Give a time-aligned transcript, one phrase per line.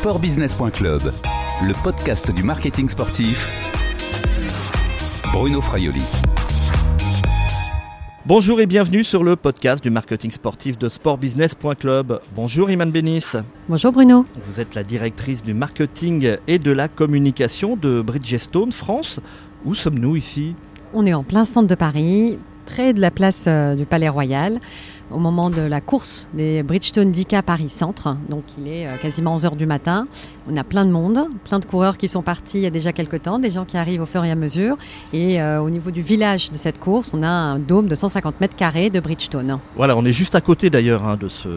[0.00, 1.02] Sportbusiness.club,
[1.62, 3.46] le podcast du marketing sportif.
[5.30, 6.02] Bruno Fraioli.
[8.24, 12.18] Bonjour et bienvenue sur le podcast du marketing sportif de sportbusiness.club.
[12.34, 13.26] Bonjour Iman Benis.
[13.68, 14.24] Bonjour Bruno.
[14.46, 19.20] Vous êtes la directrice du marketing et de la communication de Bridgestone France.
[19.66, 20.54] Où sommes-nous ici?
[20.94, 24.60] On est en plein centre de Paris, près de la place euh, du Palais Royal
[25.10, 28.16] au moment de la course des Bridgestone 10K Paris Centre.
[28.28, 30.06] Donc il est euh, quasiment 11h du matin.
[30.50, 32.92] On a plein de monde, plein de coureurs qui sont partis il y a déjà
[32.92, 34.76] quelques temps, des gens qui arrivent au fur et à mesure.
[35.12, 38.40] Et euh, au niveau du village de cette course, on a un dôme de 150
[38.40, 39.58] mètres carrés de Bridgestone.
[39.76, 41.48] Voilà, on est juste à côté d'ailleurs hein, de, ce,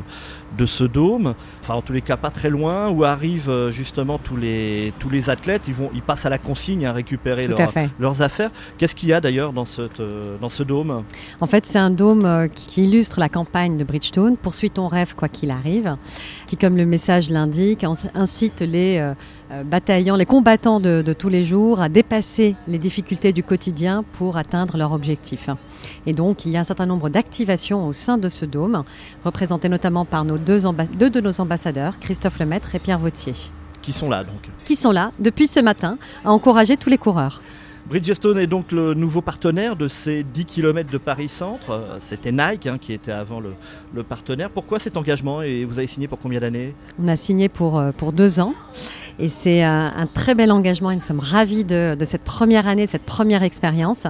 [0.58, 1.36] de ce dôme.
[1.62, 5.10] Enfin, en tous les cas, pas très loin, où arrivent euh, justement tous les, tous
[5.10, 5.64] les athlètes.
[5.68, 7.48] Ils, vont, ils passent à la consigne à récupérer
[8.00, 8.52] leurs affaires.
[8.78, 9.66] Qu'est-ce qu'il y a d'ailleurs dans,
[10.42, 11.04] dans ce dôme?
[11.42, 15.30] En fait, c'est un dôme qui illustre la campagne de Bridgestone, Poursuis ton rêve quoi
[15.30, 15.96] qu'il arrive,
[16.48, 19.14] qui, comme le message l'indique, incite les euh,
[19.52, 24.38] euh, bataillants, les combattants de, tous les jours à dépasser les difficultés du quotidien pour
[24.38, 25.50] atteindre leur objectif.
[26.06, 28.84] Et donc, il y a un certain nombre d'activations au sein de ce dôme,
[29.24, 30.62] représentées notamment par nos deux,
[30.98, 33.34] deux de nos ambassadeurs, Christophe Lemaître et Pierre Vautier.
[33.82, 37.42] Qui sont là donc Qui sont là depuis ce matin à encourager tous les coureurs.
[37.86, 41.70] Bridgestone est donc le nouveau partenaire de ces 10 km de Paris-Centre.
[41.72, 44.50] Euh, c'était Nike hein, qui était avant le, partenaire.
[44.50, 46.76] Pourquoi cet engagement et vous avez signé pour combien d'années?
[46.98, 48.54] On a signé pour, euh, pour deux ans.
[49.20, 52.90] Et c'est un, très bel engagement et nous sommes ravis de, cette première année, de
[52.90, 54.08] cette première expérience.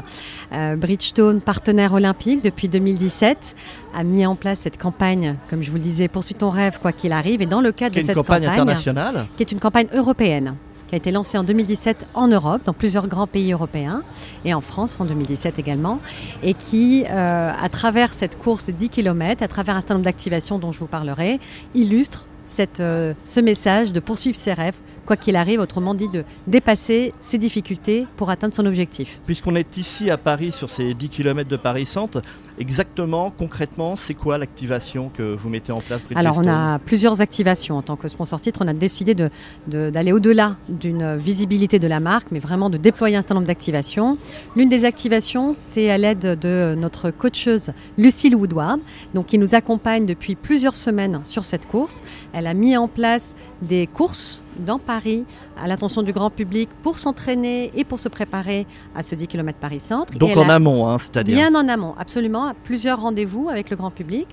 [0.53, 3.55] Euh, Bridgestone, partenaire olympique depuis 2017,
[3.93, 6.91] a mis en place cette campagne, comme je vous le disais, Poursuis ton rêve quoi
[6.91, 7.41] qu'il arrive.
[7.41, 10.55] Et dans le cadre de cette campagne internationale, qui est une campagne européenne
[10.93, 14.03] qui a été lancé en 2017 en Europe, dans plusieurs grands pays européens,
[14.45, 15.99] et en France en 2017 également,
[16.43, 20.05] et qui, euh, à travers cette course de 10 km, à travers un certain nombre
[20.05, 21.39] d'activations dont je vous parlerai,
[21.73, 26.23] illustre cette, euh, ce message de poursuivre ses rêves, quoi qu'il arrive, autrement dit de
[26.47, 29.19] dépasser ses difficultés pour atteindre son objectif.
[29.25, 32.21] Puisqu'on est ici à Paris sur ces 10 km de Paris-Centre,
[32.59, 37.77] exactement, concrètement, c'est quoi l'activation que vous mettez en place Alors on a plusieurs activations.
[37.77, 41.99] En tant que sponsor titre, on a décidé d'aller de, au-delà d'une visibilité de la
[41.99, 44.17] marque, mais vraiment de déployer un certain nombre d'activations.
[44.55, 48.79] L'une des activations, c'est à l'aide de notre coacheuse Lucille Woodward,
[49.13, 52.01] donc qui nous accompagne depuis plusieurs semaines sur cette course.
[52.33, 55.25] Elle a mis en place des courses dans Paris
[55.57, 58.65] à l'attention du grand public pour s'entraîner et pour se préparer
[58.95, 60.13] à ce 10 km Paris-Centre.
[60.17, 63.91] Donc en amont, hein, c'est-à-dire Bien en amont, absolument, à plusieurs rendez-vous avec le grand
[63.91, 64.27] public.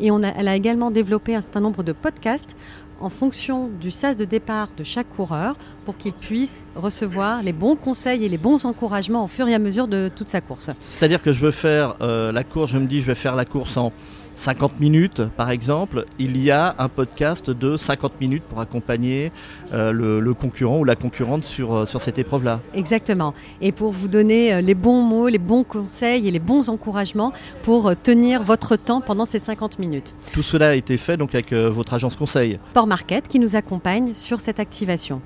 [0.00, 2.56] Et on a, elle a également développé un certain nombre de podcasts
[3.00, 7.74] en fonction du sas de départ de chaque coureur pour qu'il puisse recevoir les bons
[7.74, 10.70] conseils et les bons encouragements au fur et à mesure de toute sa course.
[10.80, 13.44] C'est-à-dire que je veux faire euh, la course, je me dis je vais faire la
[13.44, 13.92] course en
[14.42, 19.30] 50 minutes, par exemple, il y a un podcast de 50 minutes pour accompagner
[19.72, 22.58] euh, le, concurrent ou la concurrente sur, euh, sur cette épreuve-là.
[22.74, 23.34] Exactement.
[23.60, 27.32] Et pour vous donner euh, les bons mots, les bons conseils et les bons encouragements
[27.62, 30.12] pour tenir votre temps pendant ces 50 minutes.
[30.32, 32.58] Tout cela a été fait donc avec votre agence conseil.
[32.74, 35.22] Port Market qui nous accompagne sur cette activation.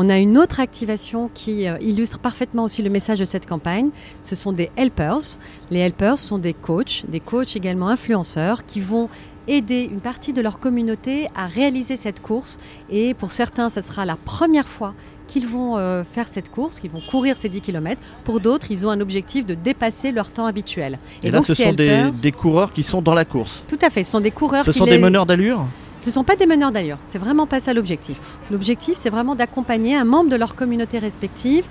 [0.00, 3.88] On a une autre activation qui euh, illustre parfaitement aussi le message de cette campagne.
[4.22, 5.38] Ce sont des helpers.
[5.72, 9.08] Les helpers sont des coachs, des coachs également influenceurs qui vont
[9.48, 12.58] aider une partie de leur communauté à réaliser cette course.
[12.88, 14.94] Et pour certains, ce sera la première fois
[15.26, 18.00] qu'ils vont euh, faire cette course, qu'ils vont courir ces 10 km.
[18.22, 21.00] Pour d'autres, ils ont un objectif de dépasser leur temps habituel.
[21.24, 23.64] Et, là, ce sont des, coureurs qui sont dans la course.
[23.66, 24.64] Tout à fait, ce sont des coureurs.
[24.64, 25.66] Ce sont des meneurs d'allure?
[26.00, 28.18] Ce ne sont pas des meneurs d'ailleurs, c'est vraiment pas ça l'objectif.
[28.50, 31.66] L'objectif, c'est vraiment d'accompagner un membre de leur communauté respective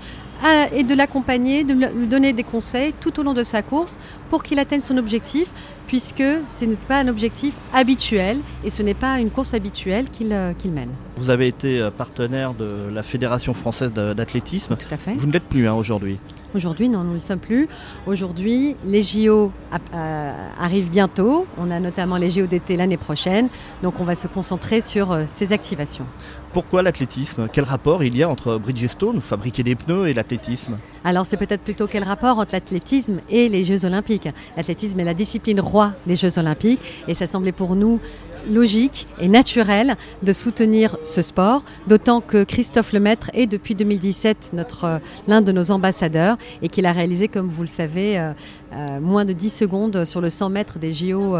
[0.72, 3.98] et de l'accompagner, de lui donner des conseils tout au long de sa course
[4.30, 5.48] pour qu'il atteigne son objectif,
[5.86, 10.32] puisque ce n'est pas un objectif habituel et ce n'est pas une course habituelle qu'il
[10.32, 10.90] euh, mène.
[11.16, 14.76] Vous avez été euh, partenaire de la Fédération française d'athlétisme.
[14.76, 15.14] Tout à fait.
[15.14, 16.18] Vous ne l'êtes plus hein, aujourd'hui.
[16.54, 17.68] Aujourd'hui, non, nous ne le sommes plus.
[18.06, 19.52] Aujourd'hui, les JO
[19.94, 21.46] euh, arrivent bientôt.
[21.58, 23.48] On a notamment les JO d'été l'année prochaine.
[23.82, 26.06] Donc, on va se concentrer sur euh, ces activations.
[26.54, 27.48] Pourquoi l'athlétisme?
[27.52, 30.78] Quel rapport il y a entre Bridgestone, fabriquer des pneus, et l'athlétisme?
[31.04, 34.30] Alors, c'est peut-être plutôt quel rapport entre l'athlétisme et les Jeux Olympiques.
[34.56, 36.80] L'athlétisme est la discipline roi des Jeux Olympiques.
[37.08, 38.00] Et ça semblait pour nous
[38.48, 44.84] logique et naturel de soutenir ce sport, d'autant que Christophe Lemaître est depuis 2017 notre
[44.84, 48.32] euh, l'un de nos ambassadeurs et qu'il a réalisé, comme vous le savez, euh,
[48.72, 51.36] euh, moins de 10 secondes sur le 100 mètres des JO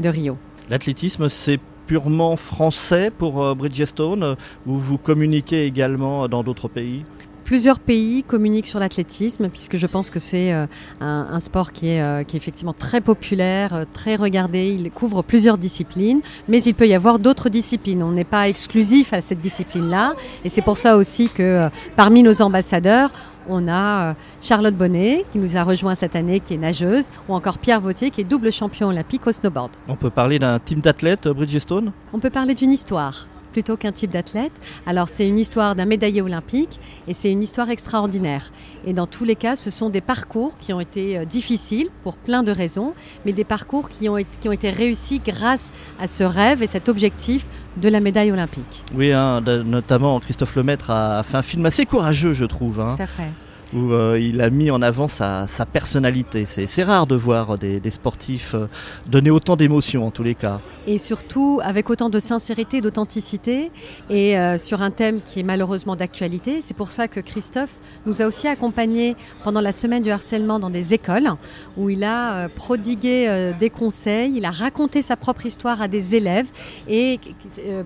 [0.00, 0.36] de Rio.
[0.70, 4.36] L'athlétisme, c'est purement français pour Bridgestone
[4.66, 7.04] ou vous communiquez également dans d'autres pays?
[7.44, 10.68] Plusieurs pays communiquent sur l'athlétisme, puisque je pense que c'est un,
[11.00, 14.76] un, sport qui est, qui est, effectivement très populaire, très regardé.
[14.78, 18.02] Il couvre plusieurs disciplines, mais il peut y avoir d'autres disciplines.
[18.02, 20.14] On n'est pas exclusif à cette discipline-là.
[20.44, 23.10] Et c'est pour ça aussi que parmi nos ambassadeurs,
[23.48, 27.34] on a euh, Charlotte Bonnet qui nous a rejoint cette année, qui est nageuse, ou
[27.34, 29.70] encore Pierre Vautier qui est double champion olympique au snowboard.
[29.88, 31.92] On peut parler d'un team d'athlètes, euh, Bridgestone?
[32.12, 34.52] On peut parler d'une histoire plutôt qu'un type d'athlète.
[34.84, 38.50] Alors c'est une histoire d'un médaillé olympique et c'est une histoire extraordinaire.
[38.84, 42.16] Et dans tous les cas, ce sont des parcours qui ont été euh, difficiles pour
[42.16, 46.24] plein de raisons, mais des parcours qui ont, qui ont été réussis grâce à ce
[46.24, 47.46] rêve et cet objectif
[47.76, 48.84] de la médaille olympique.
[48.92, 52.80] Oui, hein, notamment Christophe Lemaître a fait un film assez courageux, je trouve.
[52.80, 52.96] Hein.
[52.96, 53.30] Ça fait
[53.74, 56.46] où euh, il a mis en avant sa, personnalité.
[56.46, 58.66] C'est rare de voir des, sportifs euh,
[59.06, 60.60] donner autant d'émotions en tous les cas.
[60.86, 63.70] Et surtout avec autant de sincérité, d'authenticité
[64.10, 66.60] et euh, sur un thème qui est malheureusement d'actualité.
[66.62, 70.70] C'est pour ça que Christophe nous a aussi accompagnés pendant la semaine du harcèlement dans
[70.70, 71.30] des écoles
[71.76, 76.46] où il a prodigué des conseils, il a raconté sa propre histoire à des élèves
[76.88, 77.18] et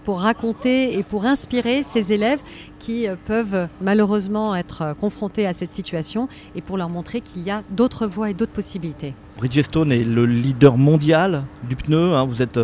[0.04, 2.40] pour raconter et pour inspirer ces élèves
[2.78, 7.62] qui peuvent malheureusement être confrontés à cette situation et pour leur montrer qu'il y a
[7.70, 9.14] d'autres voies et d'autres possibilités.
[9.38, 12.14] Bridgestone est le leader mondial du pneu.
[12.14, 12.24] Hein.
[12.24, 12.60] Vous êtes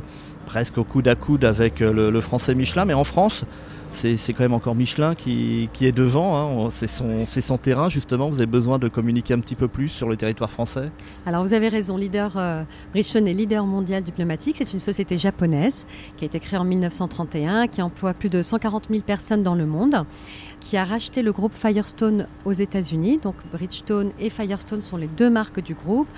[0.47, 3.45] presque au coude à coude avec le français Michelin, mais en France,
[3.95, 6.67] c'est quand même encore Michelin qui, est devant.
[6.67, 6.69] Hein.
[6.71, 6.89] C'est
[7.41, 8.29] son, terrain, justement.
[8.29, 10.91] Vous avez besoin de communiquer un petit peu plus sur le territoire français
[11.27, 11.97] Alors, vous avez raison.
[11.97, 12.65] Leader, euh,
[12.95, 14.57] est leader mondial du pneumatique.
[14.59, 15.87] C'est une société japonaise
[16.17, 19.67] qui a été créée en 1931, qui emploie plus de 140 000 personnes dans le
[19.67, 20.05] monde
[20.65, 23.19] qui a racheté le groupe Firestone aux États-Unis.
[23.23, 26.09] Donc Bridgestone et Firestone sont les deux marques du groupe.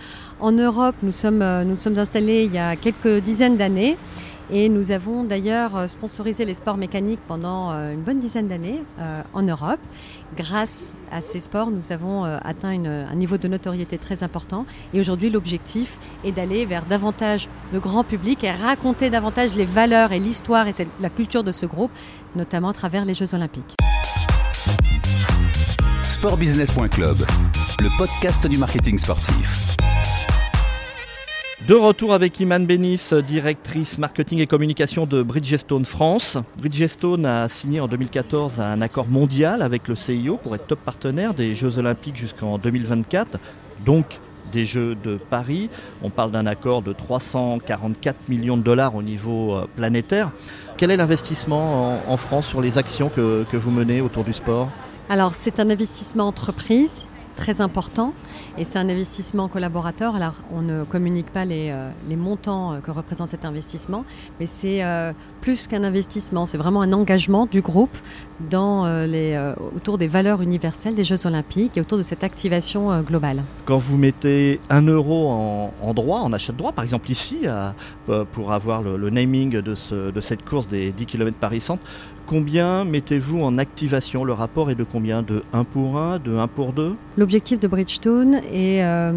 [0.40, 3.96] En Europe, nous euh, nous sommes installés il y a quelques dizaines d'années
[4.50, 8.82] et nous avons d'ailleurs euh, sponsorisé les sports mécaniques pendant euh, une bonne dizaine d'années
[9.00, 9.80] euh, en Europe.
[10.36, 14.66] Grâce à ces sports, nous avons atteint un niveau de notoriété très important.
[14.92, 20.10] Et aujourd'hui, l'objectif est d'aller vers davantage le grand public et raconter davantage les valeurs
[20.10, 21.92] et l'histoire et la culture de ce groupe,
[22.34, 23.76] notamment à travers les Jeux olympiques.
[26.02, 27.18] Sportbusiness.club,
[27.78, 29.76] le podcast du marketing sportif.
[31.68, 36.38] De retour avec Iman Benis, directrice marketing et communication de Bridgestone France.
[36.58, 41.34] Bridgestone a signé en 2014 un accord mondial avec le CIO pour être top partenaire
[41.34, 43.40] des Jeux Olympiques jusqu'en 2024,
[43.84, 44.20] donc
[44.52, 45.68] des Jeux de Paris.
[46.04, 50.30] On parle d'un accord de 344 millions de dollars au niveau euh, planétaire.
[50.76, 54.68] Quel est l'investissement en, France sur les actions que, que vous menez autour du sport?
[55.08, 57.02] Alors c'est un investissement entreprise
[57.36, 58.12] très important
[58.58, 60.16] et c'est un investissement collaborateur.
[60.16, 64.04] Alors, on ne communique pas les, euh, montants euh, que représente cet investissement,
[64.40, 65.12] mais c'est euh,
[65.42, 67.96] plus qu'un investissement, c'est vraiment un engagement du groupe
[68.50, 69.38] dans, les,
[69.74, 73.44] autour des valeurs universelles des Jeux Olympiques et autour de cette activation globale.
[73.64, 77.46] Quand vous mettez un euro en, droit, en achat de droit, par exemple ici,
[78.32, 81.82] pour avoir le, le naming de, ce, de, cette course des 10 km Paris-Centre,
[82.26, 86.48] Combien mettez-vous en activation Le rapport est de combien De 1 pour 1 De 1
[86.48, 89.12] pour 2 L'objectif de Bridgestone est euh,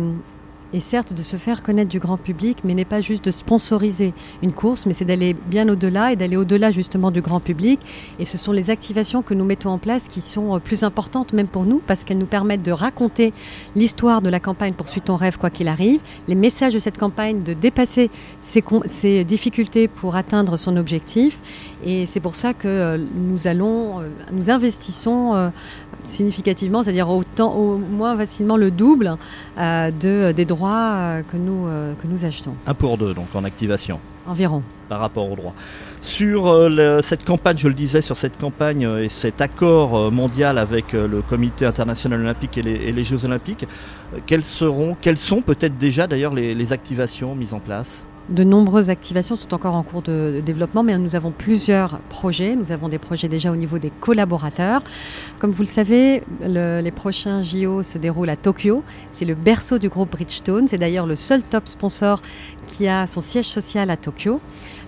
[0.74, 4.14] et certes de se faire connaître du grand public, mais n'est pas juste de sponsoriser
[4.44, 7.80] une course, mais c'est d'aller bien au-delà et d'aller au-delà justement du grand public.
[8.20, 11.34] Et ce sont les activations que nous mettons en place qui sont euh, plus importantes
[11.34, 13.34] même pour nous, parce qu'elles nous permettent de raconter
[13.76, 17.42] l'histoire de la campagne Poursuit ton rêve quoi qu'il arrive, les messages de cette campagne,
[17.44, 21.40] de dépasser ses, difficultés pour atteindre son objectif.
[21.84, 25.52] Et c'est pour ça que euh, nous allons, euh, nous investissons
[26.04, 29.18] significativement, c'est-à-dire autant, au moins facilement le double
[29.58, 32.54] de, des droits euh, que, nous, euh, que nous achetons.
[32.66, 34.62] Un pour deux, donc en activation Environ.
[34.90, 35.54] Par rapport aux droits.
[36.02, 40.94] Sur euh, cette campagne, je le disais, sur cette campagne et cet accord mondial avec
[40.94, 43.66] le Comité international olympique et les, Jeux olympiques,
[44.26, 48.06] quelles, seront, quelles sont peut-être déjà d'ailleurs les activations mises en place?
[48.30, 52.56] De nombreuses activations sont encore en cours de, développement, mais nous avons plusieurs projets.
[52.56, 54.84] Nous avons des projets déjà au niveau des collaborateurs.
[55.40, 58.84] Comme vous le savez, les prochains JO se déroulent à Tokyo.
[59.12, 60.68] C'est le berceau du groupe Bridgestone.
[60.68, 62.22] C'est d'ailleurs le seul top sponsor
[62.68, 64.40] qui a son siège social à Tokyo.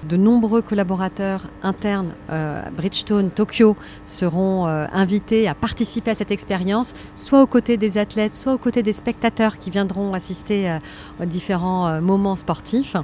[0.10, 6.96] De nombreux collaborateurs internes euh, Bridgestone Tokyo seront euh, invités à participer à cette expérience,
[7.16, 10.80] soit aux côtés des athlètes, soit aux côtés des spectateurs qui viendront assister euh,
[11.22, 12.96] aux différents moments sportifs.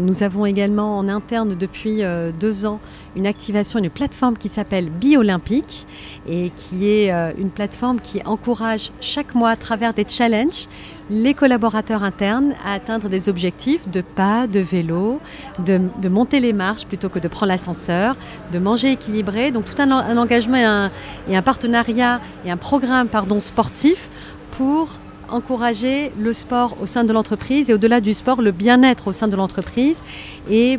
[0.00, 2.02] nous avons également en interne depuis
[2.38, 2.80] deux ans
[3.16, 5.86] une activation, une plateforme qui s'appelle Biolympique
[6.28, 10.68] et qui est une plateforme qui encourage chaque mois à travers des challenges
[11.10, 15.20] les collaborateurs internes à atteindre des objectifs de pas, de vélo,
[15.58, 18.16] de, monter les marches plutôt que de prendre l'ascenseur,
[18.52, 19.50] de manger équilibré.
[19.50, 20.90] Donc tout un, engagement
[21.28, 23.08] et un, partenariat et un programme
[23.40, 24.08] sportif
[24.52, 24.88] pour
[25.28, 29.28] encourager le sport au sein de l'entreprise et au-delà du sport, le bien-être au sein
[29.28, 30.02] de l'entreprise.
[30.50, 30.78] Et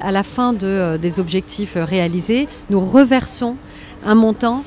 [0.00, 3.56] à la fin euh, des objectifs euh, réalisés, nous reversons
[4.04, 4.62] un montant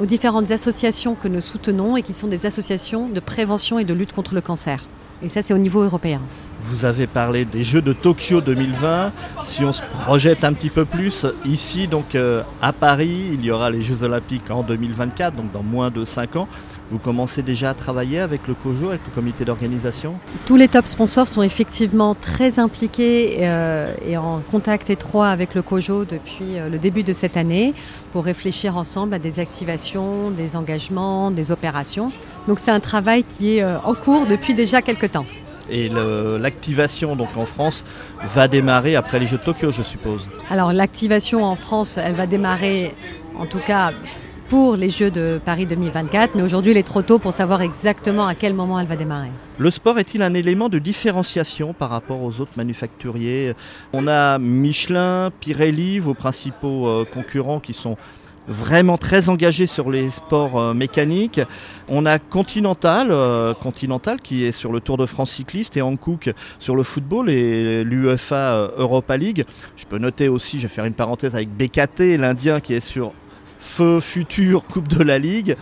[0.00, 3.94] aux différentes associations que nous soutenons et qui sont des associations de prévention et de
[3.94, 4.84] lutte contre le cancer.
[5.22, 6.20] Et ça, c'est au niveau européen.
[6.66, 9.12] Vous avez parlé des Jeux de Tokyo 2020.
[9.44, 13.50] Si on se projette un petit peu plus, ici, donc euh, à Paris, il y
[13.50, 16.48] aura les Jeux Olympiques en 2024, donc dans moins de 5 ans.
[16.90, 20.14] Vous commencez déjà à travailler avec le COJO, avec le comité d'organisation?
[20.46, 25.60] Tous les top sponsors sont effectivement très impliqués euh, et en contact étroit avec le
[25.60, 27.74] COJO depuis euh, le début de cette année
[28.14, 32.10] pour réfléchir ensemble à des activations, des engagements, des opérations.
[32.48, 35.26] Donc c'est un travail qui est en cours depuis déjà quelques temps.
[35.70, 37.84] Et l'activation donc en France
[38.22, 40.28] va démarrer après les Jeux de Tokyo, je suppose.
[40.50, 42.94] Alors l'activation en France, elle va démarrer
[43.36, 43.92] en tout cas
[44.48, 48.26] pour les Jeux de Paris 2024, mais aujourd'hui il est trop tôt pour savoir exactement
[48.26, 49.30] à quel moment elle va démarrer.
[49.58, 53.54] Le sport est-il un élément de différenciation par rapport aux autres manufacturiers?
[53.92, 57.96] On a Michelin, Pirelli, vos principaux euh, concurrents qui sont
[58.48, 61.40] vraiment très engagés sur les sports euh, mécaniques.
[61.88, 66.32] On a Continental, euh, Continental qui est sur le Tour de France cycliste et Hankook
[66.58, 69.44] sur le football et l'UEFA Europa League.
[69.76, 73.12] Je peux noter aussi, je vais faire une parenthèse avec BKT, l'Indien qui est sur
[73.58, 75.56] feu futur Coupe de la Ligue.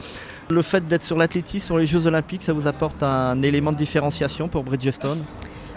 [0.51, 3.77] Le fait d'être sur l'athlétisme, sur les Jeux Olympiques, ça vous apporte un élément de
[3.77, 5.23] différenciation pour Bridgestone?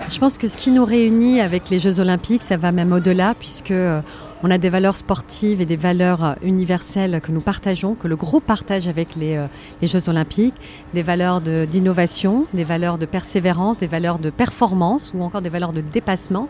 [0.09, 3.33] Je pense que ce qui nous réunit avec les Jeux Olympiques, ça va même au-delà,
[3.39, 4.01] puisque euh,
[4.43, 8.15] on a des valeurs sportives et des valeurs euh, universelles que nous partageons, que le
[8.15, 9.47] groupe partage avec les, euh,
[9.81, 10.55] Jeux olympiques,
[10.93, 15.73] des valeurs d'innovation, des valeurs de persévérance, des valeurs de performance ou encore des valeurs
[15.73, 16.49] de dépassement.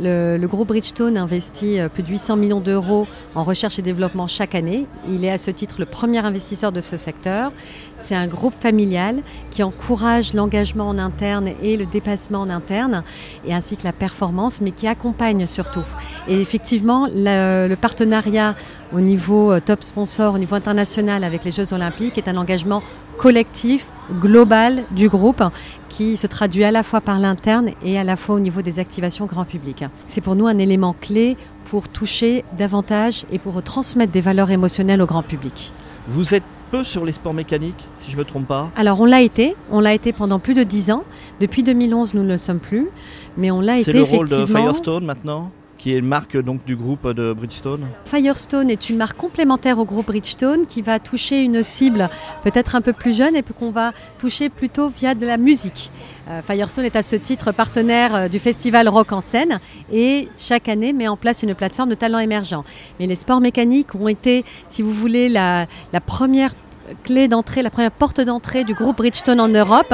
[0.00, 4.26] Le, le groupe Bridgestone investit euh, plus de 800 millions d'euros en recherche et développement
[4.26, 4.86] chaque année.
[5.08, 7.52] Il est à ce titre le premier investisseur de ce secteur.
[7.96, 13.04] C'est un groupe familial qui encourage l'engagement en interne et le dépassement en interne,
[13.46, 15.86] et ainsi que la performance, mais qui accompagne surtout.
[16.26, 18.54] Et effectivement, le, partenariat
[18.92, 22.82] au niveau euh, top sponsor, au niveau international avec les Jeux Olympiques est un engagement
[23.18, 25.42] collectif, global du groupe
[25.88, 28.78] qui se traduit à la fois par l'interne et à la fois au niveau des
[28.78, 29.84] activations grand public.
[30.04, 35.02] C'est pour nous un élément clé pour toucher davantage et pour transmettre des valeurs émotionnelles
[35.02, 35.72] au grand public.
[36.08, 38.70] Vous êtes peu sur les sports mécaniques, si je ne me trompe pas?
[38.76, 41.04] Alors on l'a été, on l'a été pendant plus de 10 ans.
[41.38, 42.88] Depuis 2011, nous ne le sommes plus,
[43.36, 44.26] mais on l'a été effectivement.
[44.26, 45.50] C'est le rôle de Firestone maintenant?
[45.82, 49.84] Qui est une marque donc du groupe de Bridgestone Firestone est une marque complémentaire au
[49.84, 52.08] groupe Bridgestone qui va toucher une cible
[52.44, 55.90] peut-être un peu plus jeune et qu'on va toucher plutôt via de la musique.
[56.28, 59.58] Euh, Firestone est à ce titre partenaire euh, du festival Rock en scène
[59.92, 62.62] et chaque année met en place une plateforme de talents émergents.
[63.00, 66.54] Mais les sports mécaniques ont été, si vous voulez, la, la première
[67.02, 69.92] clé d'entrée, la première porte d'entrée du groupe Bridgestone en Europe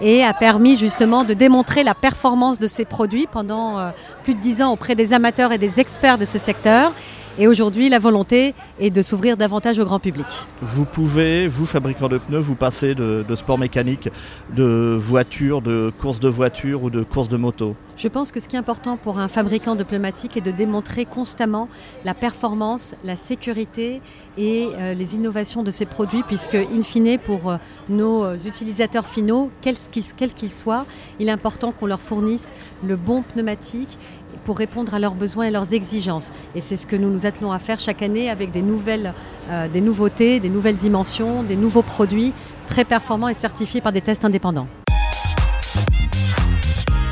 [0.00, 3.90] et a permis justement de démontrer la performance de ces produits pendant euh,
[4.24, 6.92] plus de dix ans auprès des amateurs et des experts de ce secteur.
[7.40, 10.26] Et aujourd'hui, la volonté est de s'ouvrir davantage au grand public.
[10.60, 14.10] Vous pouvez, vous fabricants de pneus, vous passer de, sport mécanique,
[14.54, 18.46] de voitures, de courses de voitures ou de courses de moto Je pense que ce
[18.46, 21.70] qui est important pour un fabricant de pneumatiques est de démontrer constamment
[22.04, 24.02] la performance, la sécurité
[24.36, 27.56] et euh, les innovations de ces produits, puisque, in fine, pour euh,
[27.88, 30.84] nos euh, utilisateurs finaux, quels qu'ils soient,
[31.18, 32.52] il est important qu'on leur fournisse
[32.84, 33.98] le bon pneumatique
[34.40, 36.32] pour répondre à leurs besoins et leurs exigences.
[36.54, 39.14] Et c'est ce que nous nous attelons à faire chaque année avec des nouvelles,
[39.48, 42.32] euh, des nouveautés, des nouvelles dimensions, des nouveaux produits
[42.66, 44.68] très performants et certifiés par des tests indépendants.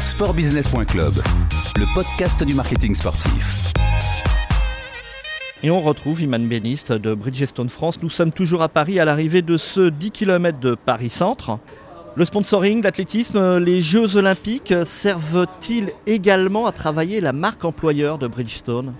[0.00, 1.12] Sportbusiness.club,
[1.76, 3.72] le podcast du marketing sportif.
[5.64, 8.00] Et on retrouve Iman Benist de Bridgestone France.
[8.00, 11.58] Nous sommes toujours à Paris à l'arrivée de ce 10 km de Paris Centre.
[12.18, 18.26] Le sponsoring, l'athlétisme, euh, les Jeux olympiques servent-ils également à travailler la marque employeur de
[18.26, 18.92] Bridgestone?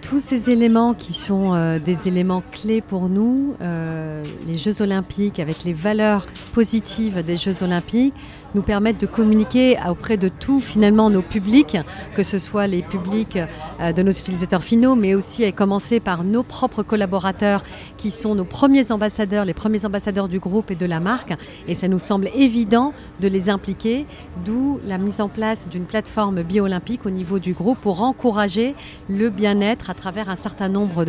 [0.00, 5.38] Tous ces éléments qui sont euh, des éléments clés pour nous, euh, les Jeux olympiques
[5.38, 6.24] avec les valeurs
[6.54, 8.14] positives des Jeux olympiques,
[8.54, 11.76] nous permettent de communiquer auprès de tous finalement nos publics,
[12.14, 13.38] que ce soit les publics
[13.80, 17.62] euh, de nos utilisateurs finaux, mais aussi à commencer par nos propres collaborateurs
[17.96, 21.34] qui sont nos premiers ambassadeurs, les premiers ambassadeurs du groupe et de la marque.
[21.68, 24.06] Et ça nous semble évident de les impliquer,
[24.44, 28.74] d'où la mise en place d'une plateforme bio-olympique au niveau du groupe pour encourager
[29.08, 31.04] le bien-être à travers un certain nombre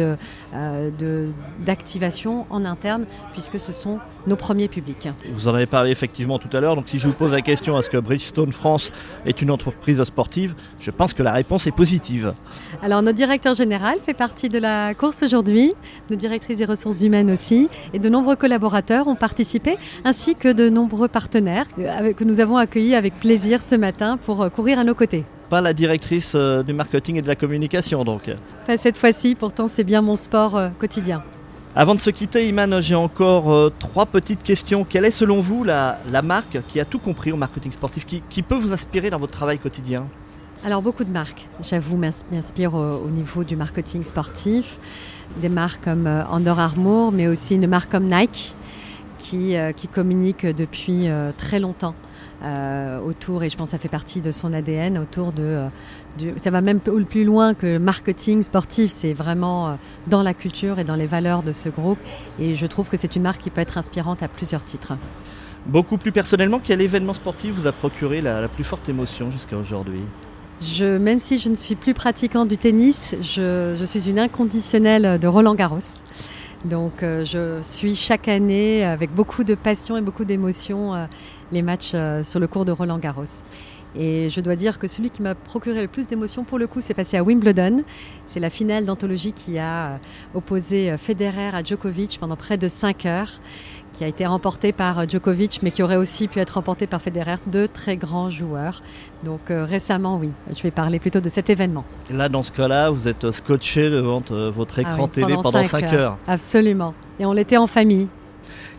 [0.53, 1.31] euh,
[1.65, 5.07] d'activations de, en interne, puisque ce sont nos premiers publics.
[5.33, 7.78] Vous en avez parlé effectivement tout à l'heure, donc si je vous pose la question
[7.80, 8.92] est-ce que Bridgestone France
[9.25, 12.34] est une entreprise sportive Je pense que la réponse est positive.
[12.82, 15.74] Alors notre directeur général fait partie de la course aujourd'hui,
[16.12, 20.70] nos directrices des ressources humaines aussi, et de nombreux collaborateurs ont participé, ainsi que de
[20.70, 24.84] nombreux partenaires euh, que nous avons accueillis avec plaisir ce matin pour euh, courir à
[24.84, 28.32] nos côtés pas la directrice euh, du marketing et de la communication donc.
[28.66, 31.24] Pas cette fois-ci, pourtant c'est bien mon sport quotidien.
[31.75, 34.86] Avant de se quitter, Iman, j'ai encore euh, trois petites questions.
[34.88, 38.53] Quelle est selon vous la, marque qui a tout compris au marketing sportif, qui, peut
[38.53, 40.08] vous inspirer dans votre travail quotidien?
[40.63, 44.77] Alors beaucoup de marques, j'avoue, m'inspirent au, niveau du marketing sportif.
[45.38, 48.53] Des marques comme euh, Under Armour, mais aussi une marque comme Nike
[49.18, 51.08] qui, euh, qui communique depuis
[51.39, 51.96] très longtemps
[52.43, 55.43] euh, autour, et je pense que ça fait partie de son ADN, autour de...
[55.43, 55.67] Euh,
[56.17, 59.73] du, ça va même plus loin que marketing sportif, c'est vraiment euh,
[60.07, 62.00] dans la culture et dans les valeurs de ce groupe.
[62.39, 64.93] Et je trouve que c'est une marque qui peut être inspirante à plusieurs titres.
[65.67, 70.01] Beaucoup plus personnellement, quel événement sportif vous a procuré la, plus forte émotion jusqu'à aujourd'hui?
[70.59, 75.17] Je, même si je ne suis plus pratiquante du tennis, je, je suis une inconditionnelle
[75.17, 75.79] de Roland Garros.
[76.65, 81.07] Donc je suis chaque année avec beaucoup de passion et beaucoup d'émotion
[81.53, 83.43] les matchs euh, sur le cours de Roland Garros.
[83.95, 86.81] Et je dois dire que celui qui m'a procuré le plus d'émotions, pour le coup,
[86.81, 87.83] c'est passé à Wimbledon.
[88.25, 89.98] C'est la finale d'anthologie qui a euh,
[90.33, 93.39] opposé euh, Federer à Djokovic pendant près de 5 heures,
[93.93, 97.36] qui a été remportée par Djokovic, mais qui aurait aussi pu être remportée par Federer,
[97.45, 98.81] deux très grands joueurs.
[99.24, 101.86] Donc récemment, oui, je vais parler plutôt de cet événement.
[102.10, 106.17] Là, dans ce cas-là, vous êtes scotché devant votre ah écran télé pendant 5 heures.
[106.27, 106.95] Absolument.
[107.19, 108.07] Et on l'était en famille.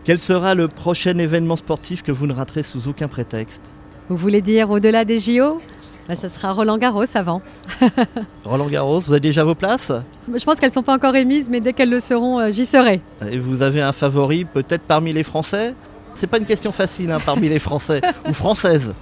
[0.05, 3.63] Quel sera le prochain événement sportif que vous ne raterez sous aucun prétexte
[4.07, 5.59] Vous voulez dire au-delà des JO
[6.07, 7.41] bah, Ça sera Roland Garros avant.
[8.45, 9.91] Roland Garros, vous avez déjà vos places?
[10.31, 12.67] Je pense qu'elles ne sont pas encore émises, mais dès qu'elles le seront, euh, j'y
[12.67, 13.01] serai.
[13.31, 15.73] Et vous avez un favori peut-être parmi les Français?
[16.13, 18.93] C'est pas une question facile hein, parmi les Français ou Françaises.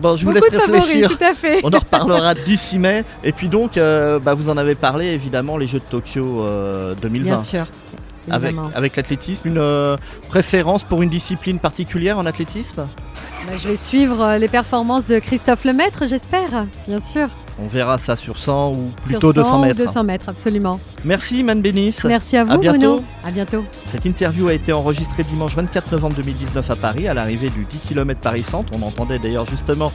[0.00, 1.10] Bon, je vous laisse réfléchir.
[1.10, 1.58] tout à fait.
[1.64, 3.02] On en reparlera d'ici mai.
[3.24, 6.46] Et puis donc, euh, bah, vous en avez parlé évidemment, les Jeux de Tokyo
[7.02, 7.24] 2020.
[7.24, 7.66] Bien sûr
[8.30, 9.48] avec, avec l'athlétisme.
[9.48, 9.96] Une euh,
[10.28, 12.86] préférence pour une discipline particulière en athlétisme?
[13.46, 17.28] Bah, Je vais suivre euh, les performances de Christophe Lemaître, j'espère, bien sûr.
[17.58, 19.76] On verra ça sur 100 ou plutôt 200 mètres.
[19.76, 20.80] 200 mètres, absolument.
[21.04, 21.98] Merci Man Bénis.
[22.04, 22.78] Merci à vous, à bientôt.
[22.78, 23.04] Bruno.
[23.24, 23.64] À bientôt.
[23.90, 27.78] Cette interview a été enregistrée dimanche 24 novembre 2019 à Paris, à l'arrivée du 10
[27.88, 28.72] km Paris-Centre.
[28.78, 29.92] On entendait d'ailleurs justement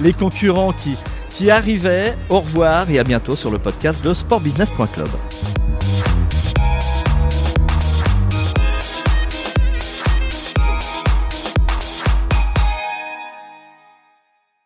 [0.00, 0.94] les concurrents qui,
[1.30, 2.14] qui arrivaient.
[2.28, 5.08] Au revoir et à bientôt sur le podcast de sportbusiness.club.